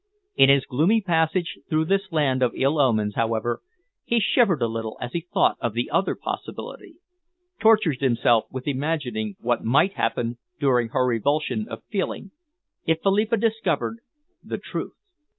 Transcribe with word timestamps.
In 0.35 0.49
his 0.49 0.65
gloomy 0.65 0.99
passage 0.99 1.59
through 1.69 1.85
this 1.85 2.11
land 2.11 2.41
of 2.41 2.53
ill 2.55 2.79
omens, 2.79 3.13
however, 3.13 3.61
he 4.03 4.19
shivered 4.19 4.59
a 4.63 4.67
little 4.67 4.97
as 4.99 5.11
he 5.13 5.19
thought 5.31 5.57
of 5.61 5.73
the 5.75 5.91
other 5.91 6.15
possibility 6.15 6.95
tortured 7.59 7.99
himself 8.01 8.47
with 8.49 8.67
imagining 8.67 9.35
what 9.41 9.63
might 9.63 9.93
happen 9.93 10.39
during 10.59 10.87
her 10.89 11.05
revulsion 11.05 11.67
of 11.69 11.83
feeling, 11.83 12.31
if 12.83 12.99
Philippa 13.03 13.37
discovered 13.37 13.99
the 14.43 14.57
truth. 14.57 14.95